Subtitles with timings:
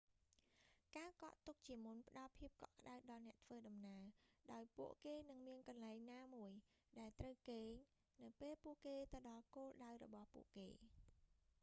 [0.95, 4.03] ការកក់ទុកជាមុនផ្តល់ភាពកក់ក្តៅដល់អ្នកធ្វើដំណើរ
[4.53, 6.51] ដោយពួកគេនឹងមានកន្លែងណាមួយ
[6.99, 7.71] ដែលត្រូវគេង
[8.23, 10.67] នៅពេលពួកគេទៅដល់គោលដៅរបស់ពួកគេ